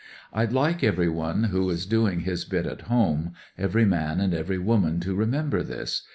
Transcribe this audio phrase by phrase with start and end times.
[0.33, 4.99] "I'd like everyone who is doing his bit at home, every man and every woman,
[5.01, 6.01] to remember this.